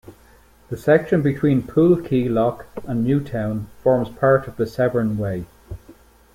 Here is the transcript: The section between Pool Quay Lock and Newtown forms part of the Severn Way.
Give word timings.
The 0.71 0.77
section 0.77 1.21
between 1.21 1.61
Pool 1.67 2.01
Quay 2.01 2.27
Lock 2.27 2.65
and 2.85 3.03
Newtown 3.03 3.67
forms 3.83 4.09
part 4.09 4.47
of 4.47 4.55
the 4.57 4.65
Severn 4.65 5.19
Way. 5.19 5.45